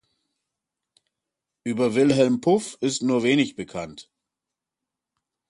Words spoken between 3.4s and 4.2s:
bekannt.